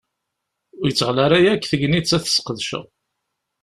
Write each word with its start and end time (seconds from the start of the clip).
Ur 0.79 0.87
yi-d-teɣli 0.87 1.21
ara 1.25 1.37
yakk 1.43 1.65
tegnit 1.69 2.11
ad 2.15 2.21
t-ssqedceɣ. 2.23 2.85